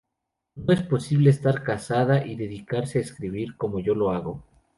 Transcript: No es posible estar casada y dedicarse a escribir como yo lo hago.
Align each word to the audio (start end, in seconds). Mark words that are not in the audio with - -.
No 0.55 0.73
es 0.73 0.81
posible 0.81 1.29
estar 1.29 1.61
casada 1.61 2.25
y 2.25 2.35
dedicarse 2.35 2.97
a 2.97 3.01
escribir 3.01 3.55
como 3.55 3.79
yo 3.79 3.93
lo 3.93 4.09
hago. 4.09 4.41